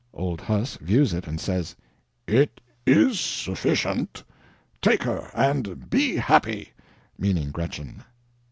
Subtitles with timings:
[0.15, 1.75] Old Huss views it and says,
[2.25, 4.23] "It is sufficient
[4.81, 6.71] take her and be happy,"
[7.19, 8.03] meaning Gretchen.